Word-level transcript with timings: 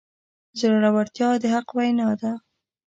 زړورتیا 0.59 1.29
د 1.41 1.43
حق 1.53 1.67
وینا 1.77 2.09
ده. 2.21 2.31